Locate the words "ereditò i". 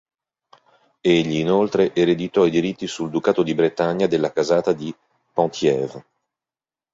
1.93-2.49